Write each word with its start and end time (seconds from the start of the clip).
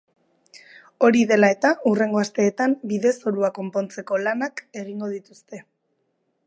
Hori 1.07 1.19
dela 1.31 1.49
eta, 1.55 1.71
hurrengo 1.91 2.21
asteetan 2.21 2.73
bide-zorua 2.93 3.53
konpontzeko 3.59 4.21
lanak 4.25 4.65
egingo 4.85 5.13
dituzte. 5.19 5.63